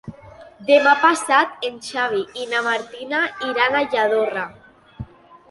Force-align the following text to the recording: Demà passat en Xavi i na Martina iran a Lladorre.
Demà 0.69 0.93
passat 1.03 1.67
en 1.69 1.77
Xavi 1.89 2.23
i 2.41 2.47
na 2.55 2.63
Martina 2.69 3.21
iran 3.51 3.79
a 3.83 3.87
Lladorre. 3.95 4.49